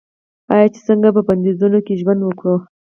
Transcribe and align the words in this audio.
آیا 0.53 0.67
چې 0.73 0.79
څنګه 0.87 1.09
په 1.15 1.21
بندیزونو 1.27 1.79
کې 1.85 1.99
ژوند 2.01 2.21
وکړو؟ 2.23 2.55